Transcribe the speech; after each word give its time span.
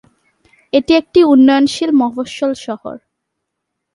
এটি 0.73 0.91
একটি 1.01 1.19
উন্নয়নশীল 1.33 1.91
মফস্বল 2.01 2.51
শহর। 2.65 2.95